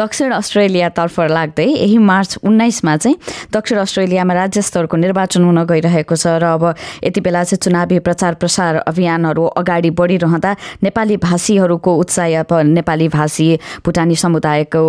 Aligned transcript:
दक्षिण 0.00 0.32
अस्ट्रेलियातर्फ 0.32 1.20
लाग्दै 1.30 1.66
यही 1.66 1.98
मार्च 2.00 2.36
उन्नाइसमा 2.42 2.96
चाहिँ 2.96 3.16
दक्षिण 3.52 3.78
अस्ट्रेलियामा 3.78 4.34
राज्य 4.34 4.62
स्तरको 4.62 4.96
निर्वाचन 4.96 5.44
हुन 5.44 5.58
गइरहेको 5.68 6.16
छ 6.16 6.26
र 6.40 6.44
अब 6.56 6.64
यति 7.04 7.20
बेला 7.20 7.42
चाहिँ 7.44 7.60
चुनावी 7.60 7.98
प्रचार 8.00 8.34
प्रसार 8.40 8.76
अभियानहरू 8.88 9.44
अगाडि 9.60 9.90
बढिरहँदा 10.00 10.50
नेपाली 10.82 11.16
भाषीहरूको 11.20 11.96
उत्साह 11.96 12.62
नेपाली 12.64 13.08
भाषी 13.08 13.48
भुटानी 13.84 14.16
समुदायको 14.16 14.82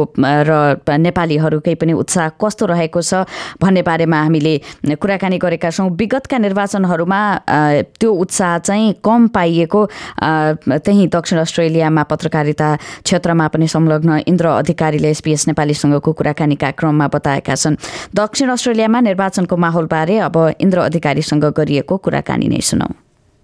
र 0.48 0.52
नेपालीहरूकै 0.88 1.76
पनि 1.76 1.94
उत्साह 1.94 2.30
कस्तो 2.40 2.66
रहेको 2.72 3.02
छ 3.02 3.28
भन्ने 3.62 3.82
बारेमा 3.84 4.22
हामीले 4.22 4.56
कुराकानी 4.96 5.38
गरेका 5.44 5.70
छौँ। 5.72 5.90
विगतका 6.00 6.38
निर्वाचनहरूमा 6.38 7.22
त्यो 8.00 8.12
उत्साह 8.24 8.58
चाहिँ 8.64 8.94
कम 9.04 9.28
पाइएको 9.36 9.82
त्यही 10.88 11.08
दक्षिण 11.12 11.40
अस्ट्रेलियामा 11.40 12.04
पत्रकारिता 12.12 12.70
क्षेत्रमा 13.04 13.48
पनि 13.52 13.68
संलग्न 13.68 14.24
इन्द्र 14.28 14.48
अधिकारी 14.62 15.00
अधिकारीले 15.02 15.10
एसपिएस 15.10 15.48
नेपालीसँगको 15.48 16.12
कुराकानीका 16.14 16.70
क्रममा 16.78 17.08
बताएका 17.10 17.56
छन्। 17.56 17.76
दक्षिण 18.14 18.50
अस्ट्रेलियामा 18.54 19.00
निर्वाचनको 19.02 19.56
माहौलबारे 19.58 20.18
अब 20.30 20.62
इन्द्र 20.62 20.80
अधिकारीसँग 20.86 21.46
गरिएको 21.58 21.98
कुराकानी 21.98 22.48
नै 22.48 22.62
सुनौ। 22.62 22.88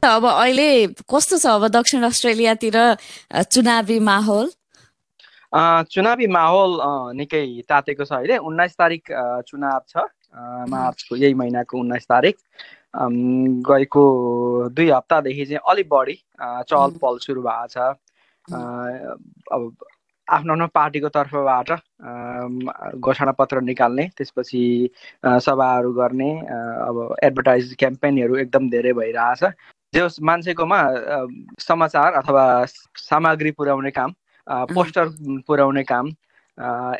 अब 0.04 0.26
अहिले 0.26 0.94
कस्तो 1.10 1.38
छ 1.42 1.46
अब 1.58 1.68
दक्षिण 1.74 2.02
अस्ट्रेलियातिर 2.06 2.78
चुनावी 3.50 4.00
माहौल? 4.00 4.46
चुनावी 5.90 6.28
माहौल 6.30 6.72
निकै 7.18 7.66
तातेको 7.66 8.06
छ 8.06 8.12
अहिले। 8.22 8.38
उन्नाइस 8.38 8.74
तारिक 8.78 9.04
चुनाव 9.50 9.82
छ 9.90 10.06
मार्चको 10.70 11.16
यही 11.18 11.34
महिनाको 11.34 11.74
उन्नाइस 11.74 12.06
तारिक। 12.06 12.36
गएको 13.66 14.04
दुई 14.70 14.90
हप्तादेखि 14.90 15.46
चाहिँ 15.46 15.66
अलिक 15.66 15.88
बढी 15.90 16.16
चहल 16.70 16.92
पहल 17.02 17.18
सुरु 17.26 17.42
भएको 17.42 17.68
छ। 17.74 17.98
अब 18.48 19.62
आफ्नो 20.30 20.54
आफ्नो 20.54 20.68
पार्टीको 20.76 21.10
तर्फबाट 21.16 21.72
घोषणा 23.00 23.32
पत्र 23.40 23.62
निकाल्ने 23.62 24.08
त्यसपछि 24.18 24.64
सभाहरू 25.26 25.92
गर्ने 25.94 26.30
अब 26.88 27.16
एडभर्टाइज 27.24 27.76
क्याम्पेनहरू 27.80 28.36
एकदम 28.38 28.70
धेरै 28.70 28.94
भइरहेछ। 28.94 29.44
जो 29.94 30.08
मान्छेकोमा 30.22 30.80
समाचार 31.60 32.14
अथवा 32.14 32.44
सामग्री 33.00 33.52
पुर्याउने 33.58 33.92
काम 33.92 34.14
पोस्टर 34.74 35.10
पुर्याउने 35.48 35.84
काम 35.84 36.12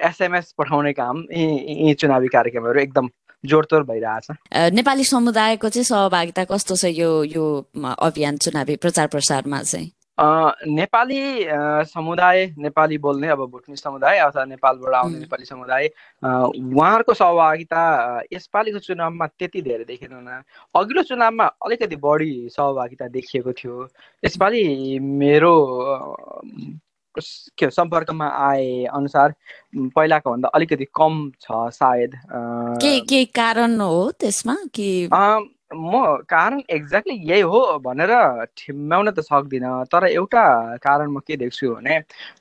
एसएमएस 0.08 0.54
पठाउने 0.58 0.94
काम 0.94 1.24
यी 1.32 1.46
यी 1.88 1.94
चुनावी 1.94 2.28
कार्यक्रमहरू 2.28 2.80
एकदम 2.80 3.10
जोडतोड 3.44 3.86
भइरहेछ। 3.88 4.28
नेपाली 4.74 5.04
समुदायको 5.04 5.70
चाहिँ 5.70 5.84
सहभागिता 5.84 6.44
कस्तो 6.52 6.76
छ 6.76 6.86
यो 6.96 7.12
यो 7.26 7.46
अभियान 7.76 8.38
चुनावी 8.38 8.76
प्रचार 8.76 9.08
प्रसारमा 9.08 9.62
चाहिँ? 9.62 9.92
नेपाली 10.20 11.46
समुदाय 11.86 12.46
नेपाली 12.58 12.98
बोल्ने 12.98 13.28
अब 13.28 13.46
भुटनी 13.52 13.76
समुदाय 13.76 14.20
अथवा 14.20 14.46
नेपालबाट 14.46 14.94
आउने 14.96 15.20
नेपाली 15.20 15.46
समुदाय 15.46 15.88
उहाँहरूको 16.24 17.14
सहभागिता 17.14 17.82
यसपालिको 18.34 18.80
चुनावमा 18.80 19.28
त्यति 19.28 19.62
धेरै 19.62 19.84
देखेन 19.86 20.42
अघिल्लो 20.76 21.04
चुनावमा 21.04 21.46
अलिकति 21.66 21.96
बढी 21.96 22.50
सहभागिता 22.50 23.08
देखिएको 23.08 23.52
थियो। 23.54 23.88
यसपालि 24.24 25.00
मेरो 25.00 25.54
के 27.58 27.70
सम्पर्कमा 27.70 28.28
आए 28.48 28.84
अनुसार 28.94 29.34
पहिलाको 29.96 30.32
भन्दा 30.32 30.50
अलिकति 30.56 30.86
कम 30.96 31.30
छ 31.42 31.70
सायद 31.78 32.12
के 32.82 33.00
के 33.10 33.24
कारण 33.26 33.80
हो 33.82 34.12
त्यसमा 34.20 34.56
कि 34.74 34.90
म 35.72 36.16
कारण 36.30 36.60
एक्ज्याक्टली 36.70 37.16
यही 37.30 37.42
हो 37.42 37.60
भनेर 37.84 38.12
ठिम्ब्याउन 38.58 39.10
त 39.12 39.20
सक्दिनँ 39.20 39.84
तर 39.92 40.06
एउटा 40.08 40.44
कारण 40.84 41.10
म 41.12 41.20
के 41.28 41.36
देख्छु 41.38 41.74
भने 41.76 41.96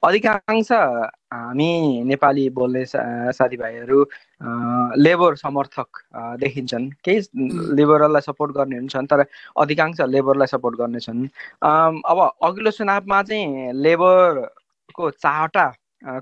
अधिकांश 0.07 0.71
हामी 0.73 1.71
नेपाली 2.07 2.49
बोल्ने 2.55 2.85
साथीभाइहरू 2.87 4.03
लेबर 5.03 5.35
समर्थक 5.37 5.89
देखिन्छन्। 6.41 6.89
केही 7.05 7.19
लेबरलाई 7.77 8.21
सपोर्ट 8.31 8.53
गर्ने 8.57 8.79
पनि 8.79 8.89
छन् 8.95 9.07
तर 9.11 9.25
अधिकांश 9.59 10.01
लेबरलाई 10.07 10.47
सपोर्ट 10.47 10.79
गर्ने 10.79 11.01
छन्। 11.01 11.27
अब 12.07 12.19
अघिल्लो 12.43 12.71
चुनावमा 12.79 13.23
चाहिँ 13.23 13.73
लेबरको 13.83 15.11
चारवटा 15.11 15.67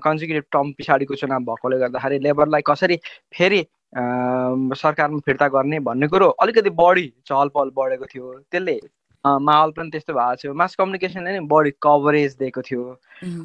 कन्जिक्युटिभ 0.03 0.43
टर्म 0.51 0.71
पछाडिको 0.79 1.15
चुनाव 1.15 1.39
भएकोले 1.45 1.77
गर्दाखेरि 1.79 2.19
लेबरलाई 2.19 2.61
कसरी 2.67 2.97
फेरि 3.37 3.61
सरकारमा 3.93 5.19
फिर्ता 5.25 5.47
गर्ने 5.47 5.79
भन्ने 5.79 6.07
कुरो 6.07 6.27
अलिकति 6.41 6.69
बढी 6.69 7.11
चहल 7.27 7.49
पहल 7.55 7.69
बढेको 7.77 8.05
थियो। 8.05 8.33
त्यसले 8.51 8.79
माहौल 9.25 9.71
पनि 9.77 9.89
त्यस्तो 9.89 10.13
भएको 10.13 10.35
थियो। 10.37 10.53
मास 10.53 10.75
कम्युनिकेसनले 10.75 11.31
नै 11.33 11.39
बढी 11.49 11.71
कभरेज 11.83 12.35
दिएको 12.39 12.61
थियो। 12.61 12.83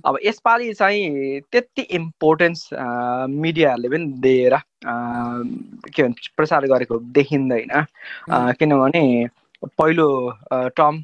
अब 0.05 0.19
यसपालि 0.25 0.73
चाहिँ 0.75 1.41
त्यति 1.53 1.83
इम्पोर्टेन्स 1.97 2.69
मिडियाहरूले 2.75 3.89
पनि 3.89 4.07
दिएर 4.21 4.57
के 4.85 6.03
भन्छ 6.03 6.29
प्रचार 6.37 6.67
गरेको 6.67 6.99
देखिँदैन। 7.17 7.85
किनभने 8.61 9.05
पहिलो 9.63 10.09
टर्म 10.77 10.97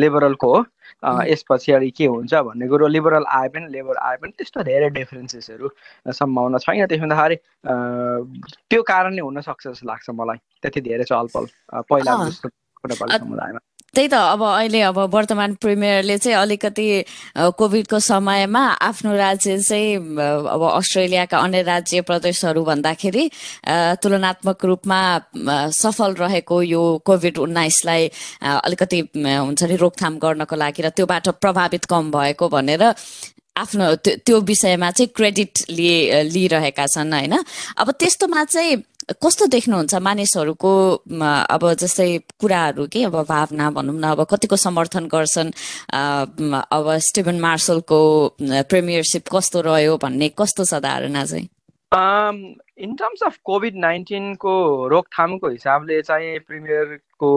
लेबरलको 0.00 0.48
हो 0.52 1.22
यस 1.24 1.44
पछाडि 1.48 1.90
के 1.96 2.06
हुन्छ 2.06 2.34
भन्ने 2.34 2.68
कुरो 2.68 2.86
लिबरल 2.86 3.24
आए 3.24 3.48
पनि 3.48 3.72
लेबर 3.72 3.96
आए 3.96 4.16
पनि 4.22 4.32
त्यस्तो 4.38 4.62
धेरै 4.62 4.88
डिफरेन्सेसहरू 4.98 5.68
सम्भावना 6.12 6.58
छैन। 6.58 6.86
त्यसो 6.86 7.02
हुँदाखेरि 7.02 7.36
त्यो 8.70 8.82
कारणले 8.92 9.22
हुनसक्छ 9.22 9.66
जस्तो 9.68 9.88
लाग्छ 9.88 10.10
मलाई। 10.10 10.38
त्यति 10.62 10.80
धेरै 10.80 11.04
चहलपहल 11.04 11.46
पहिला 11.90 12.12
नेपाली 12.22 13.18
समुदायमा। 13.18 13.58
त्यही 13.94 14.08
त 14.08 14.14
अब 14.14 14.42
अहिले 14.42 14.80
अब 14.88 14.98
वर्तमान 15.12 15.54
प्रिमियरले 15.60 16.16
चाहिँ 16.18 16.36
अलिकति 16.36 16.84
कोभिडको 17.60 17.98
समयमा 18.00 18.62
आफ्नो 18.88 19.12
राज्य 19.12 19.58
चाहिँ 19.60 20.16
अब 20.48 20.62
अस्ट्रेलियाका 20.64 21.38
अन्य 21.38 21.62
राज्य 21.62 22.00
प्रदेशहरू 22.00 22.62
भन्दाखेरि 22.64 23.24
तुलनात्मक 24.00 24.64
रूपमा 24.64 25.00
सफल 25.76 26.14
रहेको 26.24 26.62
यो 26.62 26.82
कोभिड 27.04 27.38
उन्नाइसलाई 27.44 28.08
अलिकति 28.64 29.00
हुन्छ 29.12 29.62
नि 29.62 29.76
रोकथाम 29.76 30.18
गर्नको 30.24 30.56
लागि 30.56 30.82
र 30.82 30.88
त्योबाट 30.96 31.28
प्रभावित 31.44 31.84
कम 31.84 32.10
भएको 32.16 32.48
भनेर 32.48 32.88
आफ्नो 33.52 33.94
त्यो 34.08 34.40
विषयमा 34.40 34.90
चाहिँ 34.90 35.12
क्रेडिट 35.12 35.68
लिए 35.68 36.22
लिइरहेका 36.32 36.86
छन् 36.88 37.12
होइन। 37.12 37.34
अब 37.76 37.90
त्यस्तोमा 38.00 38.44
चाहिँ 38.44 38.76
कस्तो 39.18 39.46
देख्नुहुन्छ 39.46 39.94
मानिसहरूको 39.94 40.72
अब 41.50 41.62
जस्तै 41.82 42.08
कुराहरू 42.40 42.86
के 42.86 43.02
अब 43.04 43.16
भावना 43.28 43.70
भनौँ 43.70 43.94
न 43.94 44.04
अब 44.10 44.24
कतिको 44.30 44.56
समर्थन 44.56 45.06
गर्छन् 45.12 45.50
अब 45.92 46.86
स्टिभन 47.06 47.40
मार्सलको 47.40 48.00
प्रिमियरसिप 48.70 49.24
कस्तो 49.34 49.60
रह्यो 49.66 49.96
भन्ने 50.02 50.28
कस्तो 50.38 50.64
छ 50.64 50.80
धारणा 50.80 51.24
चाहिँ? 51.24 51.48
इन 52.78 52.94
टर्म्स 52.96 53.22
अफ 53.26 53.36
कोभिड 53.44 53.74
नाइन्टिनको 53.76 54.54
रोकथामको 54.88 55.48
हिसाबले 55.48 56.00
चाहिँ 56.02 56.38
प्रिमियरको 56.48 57.30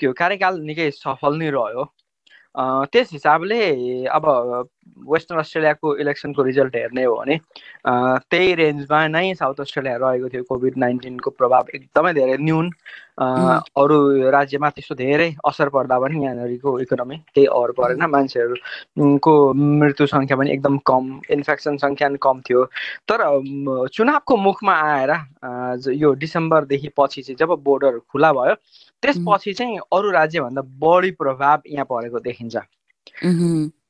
त्यो 0.00 0.12
कार्यकाल 0.12 0.60
निकै 0.60 0.90
सफल 0.90 1.38
नै 1.38 1.50
रह्यो। 1.54 1.84
त्यस 2.92 3.08
हिसाबले 3.12 3.60
अब 4.06 4.24
वेस्टर्न 5.08 5.38
अस्ट्रेलियाको 5.40 5.96
इलेक्सनको 6.02 6.42
रिजल्ट 6.42 6.76
हेर्ने 6.76 7.04
हो 7.04 7.14
भने 7.16 7.38
त्यही 7.86 8.54
रेन्जमा 8.60 9.06
नै 9.08 9.34
साउथ 9.34 9.60
अस्ट्रेलिया 9.60 9.96
रहेको 10.02 10.28
थियो 10.28 10.42
कोभिड 10.48 10.76
नाइन्टिनको 10.78 11.30
प्रभाव 11.30 11.64
एकदमै 11.74 12.12
धेरै 12.14 12.36
न्यून। 12.40 12.70
अरू 13.78 13.96
राज्यमा 14.30 14.68
त्यस्तो 14.70 14.94
धेरै 14.94 15.28
असर 15.46 15.68
पर्दा 15.74 15.98
पनि 15.98 16.24
यहाँनिरको 16.24 16.78
इकोनोमी 16.80 17.16
केही 17.34 17.46
अर 17.46 17.70
परेन। 17.78 18.02
मान्छेहरूको 18.14 19.34
मृत्यु 19.54 20.06
सङ्ख्या 20.06 20.36
पनि 20.36 20.50
एकदम 20.52 20.78
कम 20.90 21.04
इन्फेक्सन 21.36 21.76
सङ्ख्या 21.84 22.08
पनि 22.08 22.18
कम 22.22 22.40
थियो। 22.48 22.64
तर 23.08 23.18
चुनावको 23.94 24.36
मुखमा 24.36 24.74
आएर 24.90 25.12
यो 26.02 26.12
डिसेम्बरदेखि 26.24 26.88
पछि 26.98 27.22
चाहिँ 27.22 27.38
जब 27.38 27.54
बोर्डर 27.64 27.98
खुला 28.10 28.32
भयो 28.32 28.54
त्यसपछि 29.02 29.52
चाहिँ 29.52 29.78
अरू 29.92 30.10
राज्यभन्दा 30.10 30.62
बढी 30.82 31.10
प्रभाव 31.22 31.62
यहाँ 31.68 31.86
परेको 31.90 32.18
देखिन्छ। 32.26 32.56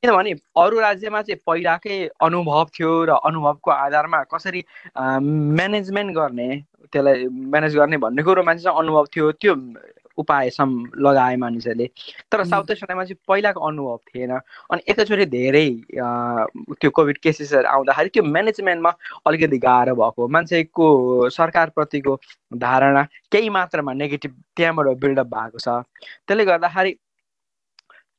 किनभने 0.05 0.33
अरू 0.61 0.81
राज्यमा 0.81 1.21
चाहिँ 1.25 1.41
पहिलाकै 1.49 1.97
अनुभव 2.21 2.65
थियो 2.77 2.93
र 3.09 3.11
अनुभवको 3.25 3.71
आधारमा 3.73 4.23
कसरी 4.29 4.61
म्यानेजमेन्ट 5.01 6.15
गर्ने 6.15 6.49
त्यसलाई 6.93 7.25
म्यानेज 7.33 7.77
गर्ने 7.77 7.97
भन्ने 8.05 8.23
कुरोमा 8.23 8.55
चाहिँ 8.55 8.79
अनुभव 8.79 9.05
थियो 9.17 9.33
त्यो 9.41 9.55
उपाय 10.19 10.51
सम 10.51 10.71
लगाए 11.01 11.37
मानिसहरूले। 11.43 11.87
तर 12.31 12.45
साउथ 12.45 12.71
एसियामा 12.71 13.05
चाहिँ 13.05 13.19
पहिलाको 13.29 13.61
अनुभव 13.67 13.97
थिएन। 14.13 14.31
अनि 14.71 14.83
एकैचोटि 14.93 15.27
धेरै 15.27 15.69
त्यो 15.91 16.91
कोभिड 16.95 17.19
केसेसहरू 17.25 17.67
आउँदाखेरि 17.67 18.09
त्यो 18.15 18.23
म्यानेजमेन्टमा 18.23 18.91
अलिकति 19.27 19.59
गाह्रो 19.59 19.95
भएको। 19.97 20.29
मान्छेको 20.29 20.87
सरकारप्रतिको 21.35 22.15
धारणा 22.63 23.03
केही 23.33 23.49
मात्रामा 23.57 23.93
नेगेटिभ 23.93 24.33
त्यहाँबाट 24.57 24.87
बिल्डअप 25.03 25.27
भएको 25.35 25.59
छ। 25.59 25.83
त्यसले 26.29 26.45
गर्दाखेरि 26.45 26.93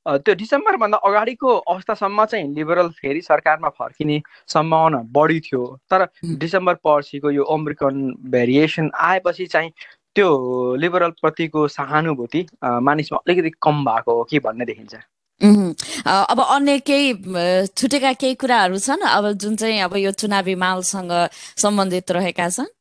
त्यो 0.07 0.33
डिसेम्बरभन्दा 0.35 0.97
अगाडिको 1.07 1.49
अवस्थासम्म 1.57 2.25
चाहिँ 2.25 2.53
लिबरल 2.55 2.89
फेरि 3.01 3.21
सरकारमा 3.21 3.69
फर्किने 3.69 4.21
सम्भावना 4.53 4.97
बढी 5.11 5.39
थियो। 5.39 5.65
तर 5.89 6.07
डिसेम्बर 6.37 6.73
पछिको 6.85 7.31
यो 7.31 7.43
अमेरिकन 7.43 7.95
भेरिएसन 8.29 8.91
आएपछि 8.93 9.45
चाहिँ 9.45 9.71
त्यो 10.15 10.29
लिबरल 10.77 11.11
प्रतिको 11.21 11.67
सहानुभूति 11.67 12.45
मानिसमा 12.63 13.17
अलिकति 13.17 13.49
कम 13.61 13.83
भएको 13.85 14.15
हो 14.15 14.23
कि 14.29 14.39
भन्ने 14.39 14.65
देखिन्छ। 14.65 14.95
अब 16.05 16.39
अन्य 16.39 16.79
केही 16.79 17.13
छुटेका 17.67 18.13
केही 18.13 18.35
कुराहरू 18.39 18.77
छन्? 18.79 19.01
अब 19.01 19.31
जुन 19.33 19.55
चाहिँ 19.55 19.81
अब 19.81 19.95
यो 19.97 20.11
चुनावी 20.11 20.55
माहौलसँग 20.55 21.11
सम्बन्धित 21.59 22.11
रहेका 22.11 22.49
छन्? 22.49 22.71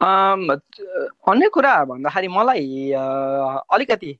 अन्य 0.00 1.48
कुरा 1.52 1.74
भन्दाखेरि 1.84 2.28
मलाई 2.28 2.92
अलिकति 2.94 4.12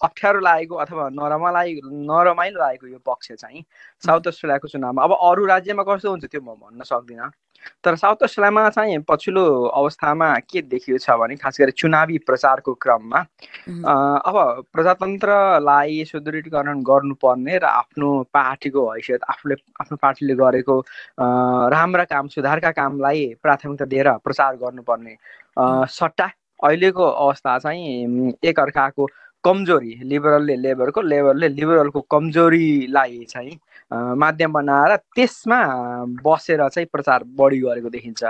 अप्ठ्यारो 0.00 0.40
लागेको 0.40 0.74
अथवा 0.84 1.08
नरमाइलो 1.12 1.90
नरमाइलो 2.12 2.60
लागेको 2.60 2.86
यो 2.86 2.98
पक्ष 3.06 3.32
चाहिँ 3.32 3.64
साउथ 4.06 4.26
अस्ट्रेलियाको 4.28 4.68
चुनावमा। 4.68 5.02
अब 5.04 5.12
अरू 5.22 5.46
राज्यमा 5.46 5.82
कस्तो 5.88 6.10
हुन्छ 6.10 6.24
त्यो 6.24 6.40
म 6.40 6.54
भन्न 6.54 6.82
सक्दिनँ। 6.84 7.30
तर 7.84 7.96
साउथ 7.96 8.22
अस्ट्रेलियामा 8.22 8.68
चाहिँ 8.70 8.98
पछिल्लो 9.08 9.42
अवस्थामा 9.74 10.28
के 10.50 10.62
देखिएको 10.62 10.98
छ 11.02 11.10
भने 11.18 11.36
खास 11.40 11.56
गरी 11.60 11.72
चुनावी 11.72 12.18
प्रचारको 12.28 12.74
क्रममा 12.78 13.18
अब 13.18 14.36
प्रजातन्त्रलाई 14.72 16.04
सुदृढीकरण 16.06 16.82
गर्नुपर्ने 16.84 17.58
र 17.58 17.64
आफ्नो 17.64 18.08
पार्टीको 18.34 18.86
हैसियत 18.92 19.22
आफूले 19.30 19.54
आफ्नो 19.80 19.96
पार्टीले 20.02 20.34
गरेको 20.36 20.80
राम्रा 21.74 22.04
काम 22.04 22.28
सुधारका 22.36 22.70
कामलाई 22.70 23.26
प्राथमिकता 23.42 23.84
दिएर 23.84 24.10
प्रचार 24.24 24.56
गर्नुपर्ने 24.62 25.16
सट्टा 25.90 26.30
अहिलेको 26.64 27.04
अवस्था 27.04 27.58
चाहिँ 27.58 28.32
एकअर्काको 28.44 29.06
कमजोरी 29.46 29.92
लिबरलले 30.04 30.56
लेबरको 30.56 31.00
लेबरले 31.02 31.48
लिबरलको 31.48 32.00
कमजोरीलाई 32.10 33.24
चाहिँ 33.30 33.58
माध्यम 34.18 34.52
बनाएर 34.52 34.96
त्यसमा 35.14 35.60
बसेर 36.24 36.68
चाहिँ 36.68 36.86
प्रचार 36.92 37.24
बढी 37.38 37.58
गरेको 37.60 37.90
देखिन्छ। 37.90 38.22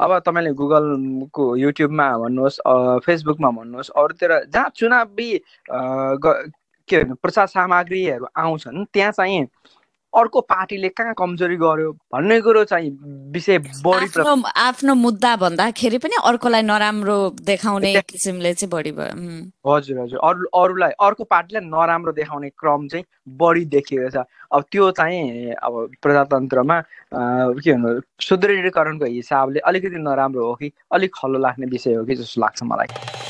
अब 0.00 0.10
तपाईँले 0.26 0.52
गुगलको 0.56 1.44
युट्युबमा 1.56 2.06
भन्नुहोस् 2.18 2.58
फेसबुकमा 3.04 3.50
भन्नुहोस् 3.50 3.90
अरूतिर 3.92 4.32
जहाँ 4.48 4.68
चुनावी 4.76 5.30
के 6.88 6.96
भन्नु 6.96 7.14
प्रचार 7.22 7.46
सामग्रीहरू 7.46 8.26
आउँछन् 8.36 8.84
त्यहाँ 8.92 9.12
चाहिँ 9.12 9.44
अर्को 10.14 10.40
पार्टीले 10.40 10.88
कहाँ 10.88 11.14
कमजोरी 11.18 11.56
गर्यो 11.56 11.90
भन्ने 12.14 12.40
कुरो 12.40 12.64
चाहिँ 12.64 12.90
विषय 13.34 13.58
बढी 13.58 14.06
आफ्नो 14.58 14.94
मुद्दा 14.94 15.34
भन्दाखेरि 15.36 15.98
पनि 15.98 16.16
अर्कोलाई 16.26 16.62
नराम्रो 16.62 17.16
देखाउने 17.46 17.92
देख- 17.94 18.10
किसिमले 18.12 18.52
चाहिँ 18.54 18.70
बढी 18.70 18.92
भयो। 18.92 19.74
हजुर 19.74 19.98
हजुर। 19.98 20.18
अरू 20.18 20.44
अरूलाई 20.62 20.90
अर्को 20.90 21.24
पार्टीलाई 21.24 21.62
नराम्रो 21.64 22.12
देखाउने 22.12 22.48
क्रम 22.58 22.88
चाहिँ 22.88 23.04
बढी 23.38 23.64
देखिएको 23.70 24.10
छ। 24.10 24.24
अब 24.52 24.64
त्यो 24.72 24.90
चाहिँ 24.90 25.52
अब 25.62 25.90
प्रजातन्त्रमा 26.02 26.80
के 27.14 27.72
भन्नु 27.72 28.00
सुदृढीकरणको 28.20 29.04
हिसाबले 29.04 29.60
अलिकति 29.60 29.98
नराम्रो 30.02 30.46
हो 30.46 30.54
कि 30.54 30.72
अलिक 30.92 31.10
खल्लो 31.14 31.38
लाग्ने 31.38 31.66
विषय 31.66 31.94
हो 31.94 32.04
कि 32.04 32.14
जस्तो 32.14 32.40
लाग्छ 32.40 32.62
मलाई। 32.62 33.29